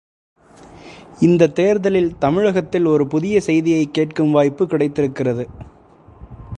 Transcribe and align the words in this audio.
இந்தத் 1.19 1.55
தேர்தலில் 1.55 2.17
தமிழகத்தில் 2.17 2.85
ஒரு 2.85 3.07
புதிய 3.07 3.41
செய்தியைக் 3.41 3.93
கேட்கும் 3.93 4.31
வாய்ப்புக் 4.31 4.69
கிடைத்திருக்கிறது. 4.69 5.47